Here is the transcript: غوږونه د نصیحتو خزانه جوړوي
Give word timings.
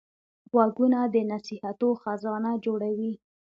غوږونه 0.51 0.99
د 1.13 1.15
نصیحتو 1.31 1.89
خزانه 2.01 2.51
جوړوي 2.65 3.13